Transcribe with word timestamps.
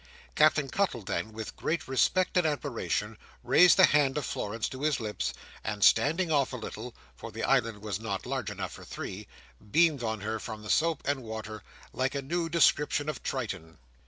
Captain 0.33 0.67
Cuttle, 0.67 1.03
then, 1.03 1.31
with 1.31 1.55
great 1.55 1.87
respect 1.87 2.35
and 2.35 2.47
admiration, 2.47 3.19
raised 3.43 3.77
the 3.77 3.85
hand 3.85 4.17
of 4.17 4.25
Florence 4.25 4.67
to 4.69 4.81
his 4.81 4.99
lips, 4.99 5.31
and 5.63 5.83
standing 5.83 6.31
off 6.31 6.51
a 6.53 6.57
little 6.57 6.95
(for 7.15 7.31
the 7.31 7.43
island 7.43 7.83
was 7.83 7.99
not 7.99 8.25
large 8.25 8.49
enough 8.49 8.71
for 8.71 8.83
three), 8.83 9.27
beamed 9.69 10.01
on 10.01 10.21
her 10.21 10.39
from 10.39 10.63
the 10.63 10.71
soap 10.71 11.03
and 11.05 11.21
water 11.21 11.61
like 11.93 12.15
a 12.15 12.21
new 12.23 12.49
description 12.49 13.09
of 13.09 13.21
Triton. 13.21 13.77